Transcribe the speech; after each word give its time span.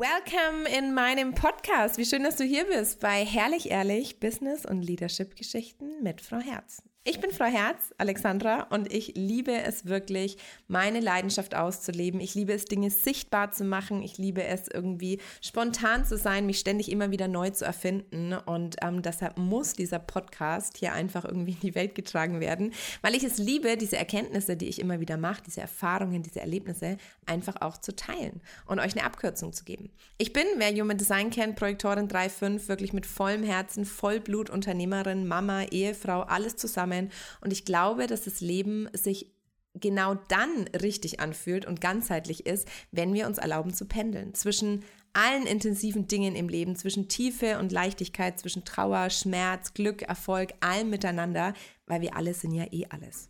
Welcome 0.00 0.66
in 0.66 0.94
meinem 0.94 1.34
Podcast. 1.34 1.98
Wie 1.98 2.06
schön, 2.06 2.22
dass 2.24 2.36
du 2.36 2.44
hier 2.44 2.64
bist 2.64 3.00
bei 3.00 3.22
Herrlich 3.22 3.70
Ehrlich 3.70 4.18
Business 4.18 4.64
und 4.64 4.80
Leadership 4.80 5.36
Geschichten 5.36 6.02
mit 6.02 6.22
Frau 6.22 6.38
Herz. 6.38 6.82
Ich 7.02 7.18
bin 7.18 7.30
Frau 7.30 7.46
Herz, 7.46 7.94
Alexandra, 7.96 8.64
und 8.64 8.92
ich 8.92 9.14
liebe 9.16 9.52
es 9.52 9.86
wirklich, 9.86 10.36
meine 10.68 11.00
Leidenschaft 11.00 11.54
auszuleben. 11.54 12.20
Ich 12.20 12.34
liebe 12.34 12.52
es, 12.52 12.66
Dinge 12.66 12.90
sichtbar 12.90 13.52
zu 13.52 13.64
machen. 13.64 14.02
Ich 14.02 14.18
liebe 14.18 14.44
es, 14.44 14.68
irgendwie 14.68 15.18
spontan 15.40 16.04
zu 16.04 16.18
sein, 16.18 16.44
mich 16.44 16.58
ständig 16.58 16.92
immer 16.92 17.10
wieder 17.10 17.26
neu 17.26 17.48
zu 17.48 17.64
erfinden. 17.64 18.34
Und 18.34 18.76
ähm, 18.82 19.00
deshalb 19.00 19.38
muss 19.38 19.72
dieser 19.72 19.98
Podcast 19.98 20.76
hier 20.76 20.92
einfach 20.92 21.24
irgendwie 21.24 21.52
in 21.52 21.60
die 21.60 21.74
Welt 21.74 21.94
getragen 21.94 22.38
werden, 22.38 22.74
weil 23.00 23.14
ich 23.14 23.24
es 23.24 23.38
liebe, 23.38 23.78
diese 23.78 23.96
Erkenntnisse, 23.96 24.58
die 24.58 24.68
ich 24.68 24.78
immer 24.78 25.00
wieder 25.00 25.16
mache, 25.16 25.42
diese 25.46 25.62
Erfahrungen, 25.62 26.22
diese 26.22 26.40
Erlebnisse 26.40 26.98
einfach 27.24 27.62
auch 27.62 27.78
zu 27.78 27.96
teilen 27.96 28.42
und 28.66 28.78
euch 28.78 28.92
eine 28.92 29.06
Abkürzung 29.06 29.54
zu 29.54 29.64
geben. 29.64 29.88
Ich 30.18 30.34
bin, 30.34 30.44
wer 30.58 30.70
Human 30.74 30.98
Design 30.98 31.30
kennt, 31.30 31.56
Projektorin 31.56 32.08
3.5, 32.08 32.68
wirklich 32.68 32.92
mit 32.92 33.06
vollem 33.06 33.42
Herzen, 33.42 33.86
Vollblut, 33.86 34.50
Unternehmerin, 34.50 35.26
Mama, 35.26 35.62
Ehefrau, 35.62 36.20
alles 36.24 36.56
zusammen 36.56 36.89
zusammen. 36.90 37.10
Und 37.40 37.52
ich 37.52 37.64
glaube, 37.64 38.06
dass 38.06 38.24
das 38.24 38.40
Leben 38.40 38.88
sich 38.92 39.26
genau 39.74 40.14
dann 40.28 40.66
richtig 40.82 41.20
anfühlt 41.20 41.64
und 41.64 41.80
ganzheitlich 41.80 42.44
ist, 42.46 42.66
wenn 42.90 43.14
wir 43.14 43.26
uns 43.26 43.38
erlauben 43.38 43.72
zu 43.72 43.86
pendeln 43.86 44.34
zwischen 44.34 44.84
allen 45.12 45.46
intensiven 45.46 46.06
Dingen 46.06 46.36
im 46.36 46.48
Leben, 46.48 46.76
zwischen 46.76 47.08
Tiefe 47.08 47.58
und 47.58 47.72
Leichtigkeit, 47.72 48.38
zwischen 48.38 48.64
Trauer, 48.64 49.10
Schmerz, 49.10 49.74
Glück, 49.74 50.02
Erfolg, 50.02 50.54
allem 50.60 50.90
miteinander, 50.90 51.54
weil 51.86 52.00
wir 52.00 52.16
alle 52.16 52.34
sind 52.34 52.52
ja 52.52 52.64
eh 52.70 52.86
alles. 52.90 53.28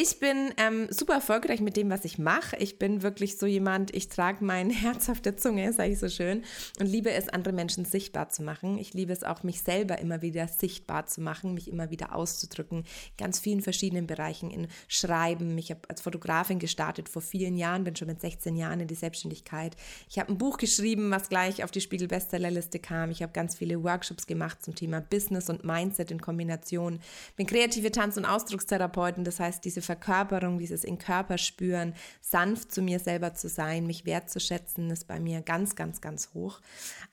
Ich 0.00 0.20
bin 0.20 0.54
ähm, 0.58 0.86
super 0.90 1.14
erfolgreich 1.14 1.60
mit 1.60 1.76
dem, 1.76 1.90
was 1.90 2.04
ich 2.04 2.18
mache. 2.18 2.54
Ich 2.58 2.78
bin 2.78 3.02
wirklich 3.02 3.36
so 3.36 3.46
jemand, 3.46 3.92
ich 3.96 4.08
trage 4.08 4.44
mein 4.44 4.70
Herz 4.70 5.08
auf 5.08 5.20
der 5.20 5.36
Zunge, 5.36 5.72
sage 5.72 5.90
ich 5.90 5.98
so 5.98 6.08
schön, 6.08 6.44
und 6.78 6.86
liebe 6.86 7.10
es, 7.10 7.28
andere 7.28 7.52
Menschen 7.52 7.84
sichtbar 7.84 8.28
zu 8.28 8.44
machen. 8.44 8.78
Ich 8.78 8.94
liebe 8.94 9.12
es 9.12 9.24
auch, 9.24 9.42
mich 9.42 9.60
selber 9.60 9.98
immer 9.98 10.22
wieder 10.22 10.46
sichtbar 10.46 11.06
zu 11.06 11.20
machen, 11.20 11.52
mich 11.52 11.66
immer 11.66 11.90
wieder 11.90 12.14
auszudrücken, 12.14 12.84
ganz 13.16 13.40
vielen 13.40 13.60
verschiedenen 13.60 14.06
Bereichen 14.06 14.52
in 14.52 14.68
Schreiben. 14.86 15.58
Ich 15.58 15.70
habe 15.70 15.80
als 15.88 16.00
Fotografin 16.00 16.60
gestartet 16.60 17.08
vor 17.08 17.20
vielen 17.20 17.56
Jahren, 17.56 17.82
bin 17.82 17.96
schon 17.96 18.06
mit 18.06 18.20
16 18.20 18.54
Jahren 18.54 18.78
in 18.78 18.86
die 18.86 18.94
Selbstständigkeit. 18.94 19.74
Ich 20.08 20.20
habe 20.20 20.30
ein 20.30 20.38
Buch 20.38 20.58
geschrieben, 20.58 21.10
was 21.10 21.28
gleich 21.28 21.64
auf 21.64 21.72
die 21.72 21.80
Spiegel 21.80 22.06
Bestsellerliste 22.06 22.78
kam. 22.78 23.10
Ich 23.10 23.20
habe 23.20 23.32
ganz 23.32 23.56
viele 23.56 23.82
Workshops 23.82 24.28
gemacht 24.28 24.62
zum 24.62 24.76
Thema 24.76 25.00
Business 25.00 25.50
und 25.50 25.64
Mindset 25.64 26.12
in 26.12 26.20
Kombination. 26.20 27.00
Bin 27.34 27.48
kreative 27.48 27.90
Tanz- 27.90 28.16
und 28.16 28.26
Ausdruckstherapeutin, 28.26 29.24
das 29.24 29.40
heißt, 29.40 29.64
diese 29.64 29.87
Verkörperung, 29.88 30.58
dieses 30.58 30.84
in 30.84 30.98
Körper 30.98 31.38
spüren, 31.38 31.94
sanft 32.20 32.72
zu 32.72 32.82
mir 32.82 32.98
selber 32.98 33.32
zu 33.32 33.48
sein, 33.48 33.86
mich 33.86 34.04
wertzuschätzen, 34.04 34.90
ist 34.90 35.08
bei 35.08 35.18
mir 35.18 35.40
ganz, 35.40 35.76
ganz, 35.76 36.02
ganz 36.02 36.34
hoch. 36.34 36.60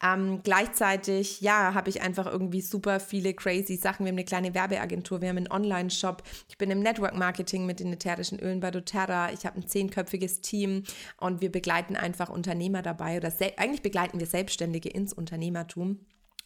Ähm, 0.03 0.41
gleichzeitig, 0.43 1.39
ja, 1.39 1.73
habe 1.73 1.89
ich 1.89 2.01
einfach 2.01 2.25
irgendwie 2.25 2.59
super 2.59 2.99
viele 2.99 3.33
crazy 3.33 3.77
Sachen. 3.77 4.05
Wir 4.05 4.09
haben 4.09 4.17
eine 4.17 4.25
kleine 4.25 4.53
Werbeagentur, 4.53 5.21
wir 5.21 5.29
haben 5.29 5.37
einen 5.37 5.51
Online-Shop. 5.51 6.21
Ich 6.49 6.57
bin 6.57 6.69
im 6.69 6.81
Network-Marketing 6.81 7.65
mit 7.65 7.79
den 7.79 7.93
ätherischen 7.93 8.41
Ölen 8.41 8.59
bei 8.59 8.71
doTERRA. 8.71 9.31
Ich 9.31 9.45
habe 9.45 9.57
ein 9.57 9.67
zehnköpfiges 9.67 10.41
Team 10.41 10.83
und 11.17 11.39
wir 11.39 11.51
begleiten 11.51 11.95
einfach 11.95 12.27
Unternehmer 12.29 12.81
dabei 12.81 13.15
oder 13.17 13.31
eigentlich 13.55 13.83
begleiten 13.83 14.19
wir 14.19 14.27
Selbstständige 14.27 14.89
ins 14.89 15.13
Unternehmertum 15.13 15.99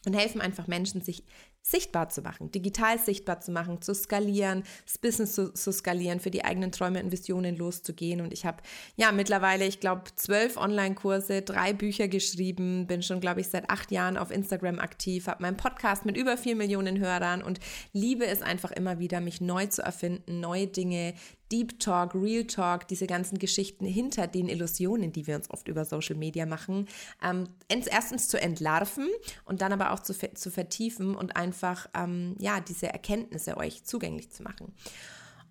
und 0.06 0.14
helfen 0.14 0.40
einfach 0.40 0.66
Menschen, 0.66 1.02
sich 1.02 1.24
sichtbar 1.62 2.08
zu 2.08 2.22
machen, 2.22 2.50
digital 2.50 2.98
sichtbar 2.98 3.40
zu 3.40 3.52
machen, 3.52 3.82
zu 3.82 3.94
skalieren, 3.94 4.64
das 4.86 4.98
Business 4.98 5.34
zu, 5.34 5.52
zu 5.52 5.72
skalieren, 5.72 6.18
für 6.18 6.30
die 6.30 6.44
eigenen 6.44 6.72
Träume 6.72 7.02
und 7.02 7.12
Visionen 7.12 7.56
loszugehen. 7.56 8.20
Und 8.22 8.32
ich 8.32 8.46
habe 8.46 8.62
ja 8.96 9.12
mittlerweile, 9.12 9.66
ich 9.66 9.78
glaube, 9.78 10.04
zwölf 10.16 10.56
Online-Kurse, 10.56 11.42
drei 11.42 11.72
Bücher 11.72 12.08
geschrieben, 12.08 12.86
bin 12.86 13.02
schon, 13.02 13.20
glaube 13.20 13.42
ich, 13.42 13.48
seit 13.48 13.68
acht 13.68 13.90
Jahren 13.90 14.16
auf 14.16 14.30
Instagram 14.30 14.78
aktiv, 14.78 15.26
habe 15.26 15.42
meinen 15.42 15.58
Podcast 15.58 16.06
mit 16.06 16.16
über 16.16 16.38
vier 16.38 16.56
Millionen 16.56 16.98
Hörern 16.98 17.42
und 17.42 17.60
liebe 17.92 18.26
es 18.26 18.40
einfach 18.40 18.70
immer 18.72 18.98
wieder, 18.98 19.20
mich 19.20 19.40
neu 19.40 19.66
zu 19.66 19.82
erfinden, 19.82 20.40
neue 20.40 20.66
Dinge, 20.66 21.14
Deep 21.52 21.80
Talk, 21.80 22.14
Real 22.14 22.44
Talk, 22.44 22.88
diese 22.88 23.06
ganzen 23.06 23.38
Geschichten 23.38 23.84
hinter 23.84 24.26
den 24.26 24.48
Illusionen, 24.48 25.12
die 25.12 25.26
wir 25.26 25.36
uns 25.36 25.50
oft 25.50 25.68
über 25.68 25.84
Social 25.84 26.16
Media 26.16 26.46
machen, 26.46 26.86
ähm, 27.22 27.48
erstens 27.68 28.28
zu 28.28 28.40
entlarven 28.40 29.08
und 29.44 29.60
dann 29.60 29.72
aber 29.72 29.92
auch 29.92 30.00
zu, 30.00 30.14
zu 30.14 30.50
vertiefen 30.50 31.14
und 31.14 31.36
einfach 31.36 31.88
ähm, 31.94 32.36
ja 32.38 32.60
diese 32.60 32.88
Erkenntnisse 32.88 33.56
euch 33.56 33.84
zugänglich 33.84 34.30
zu 34.30 34.42
machen. 34.42 34.72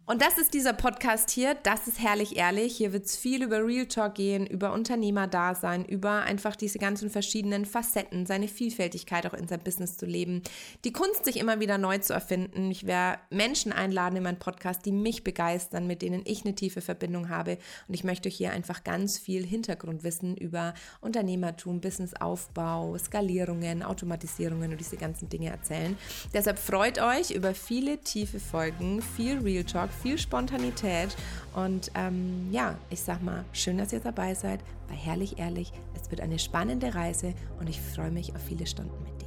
Und 0.10 0.24
das 0.24 0.40
ist 0.40 0.56
dieser 0.56 0.74
Podcast 0.74 1.30
hier. 1.30 1.54
Das 1.54 1.88
ist 1.88 2.00
herrlich 2.00 2.36
ehrlich. 2.36 2.76
Hier 2.76 2.94
wird 2.94 3.06
es 3.06 3.16
viel 3.16 3.44
über 3.44 3.64
Real 3.64 3.86
Talk 3.86 4.16
gehen, 4.16 4.48
über 4.48 4.74
Unternehmerdasein, 4.74 5.86
über 5.86 6.24
einfach 6.24 6.56
diese 6.56 6.80
ganzen 6.80 7.12
verschiedenen 7.12 7.64
Facetten, 7.64 8.26
seine 8.26 8.48
Vielfältigkeit 8.48 9.28
auch 9.28 9.36
in 9.36 9.48
sein 9.48 9.60
Business 9.60 9.98
zu 9.98 10.08
leben, 10.08 10.42
die 10.84 10.94
Kunst, 10.94 11.26
sich 11.26 11.38
immer 11.38 11.60
wieder 11.60 11.78
neu 11.78 12.00
zu 12.00 12.14
erfinden. 12.14 12.72
Ich 12.72 12.88
werde 12.88 13.20
Menschen 13.30 13.72
einladen 13.72 14.16
in 14.16 14.24
meinen 14.24 14.40
Podcast, 14.40 14.84
die 14.84 14.92
mich 14.92 15.24
begeistern, 15.24 15.86
mit 15.86 16.02
denen 16.02 16.24
ich 16.26 16.44
eine 16.44 16.56
tiefe 16.56 16.82
Verbindung 16.82 17.30
habe. 17.30 17.60
Und 17.88 17.94
ich 17.94 18.04
möchte 18.04 18.30
hier 18.30 18.50
einfach 18.50 18.84
ganz 18.84 19.20
viel 19.20 19.46
Hintergrundwissen 19.46 20.36
über 20.36 20.74
Unternehmertum, 21.02 21.82
Businessaufbau, 21.82 22.98
Skalierungen, 22.98 23.84
Automatisierungen 23.84 24.72
und 24.72 24.80
diese 24.80 24.98
ganzen 24.98 25.30
Dinge 25.30 25.52
erzählen. 25.52 25.96
Deshalb 26.34 26.58
freut 26.58 26.98
euch 27.00 27.30
über 27.30 27.54
viele 27.54 28.00
tiefe 28.00 28.40
Folgen, 28.40 29.04
viel 29.04 29.38
Real 29.38 29.64
Talk, 29.64 29.92
viel 30.02 30.18
Spontanität. 30.18 31.16
Und 31.54 31.92
ähm, 31.96 32.48
ja, 32.52 32.76
ich 32.90 33.02
sag 33.02 33.22
mal, 33.22 33.46
schön, 33.54 33.78
dass 33.78 33.94
ihr 33.94 34.00
dabei 34.00 34.34
seid 34.34 34.60
bei 34.88 34.96
Herrlich 34.96 35.40
Ehrlich. 35.40 35.72
Es 36.02 36.10
wird 36.10 36.22
eine 36.22 36.40
spannende 36.40 36.96
Reise 36.96 37.34
und 37.60 37.70
ich 37.70 37.80
freue 37.82 38.12
mich 38.12 38.36
auf 38.36 38.42
viele 38.42 38.66
Stunden 38.66 39.04
mit 39.04 39.19